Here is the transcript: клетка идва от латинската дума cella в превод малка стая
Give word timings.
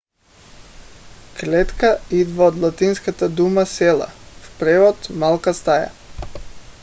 клетка 1.39 1.99
идва 2.11 2.43
от 2.45 2.55
латинската 2.61 3.29
дума 3.29 3.61
cella 3.61 4.07
в 4.41 4.59
превод 4.59 5.09
малка 5.09 5.53
стая 5.53 5.91